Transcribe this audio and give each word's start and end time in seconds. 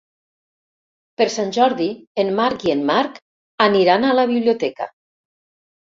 Per 1.21 1.27
Sant 1.33 1.53
Jordi 1.59 1.91
en 2.25 2.33
Marc 2.41 2.67
i 2.71 2.75
en 2.77 2.83
Marc 2.91 3.23
aniran 3.71 4.13
a 4.13 4.19
la 4.23 4.29
biblioteca. 4.37 4.93